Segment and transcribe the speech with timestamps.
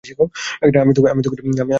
[0.03, 1.39] আমি দুঃখিত,
[1.57, 1.67] থর।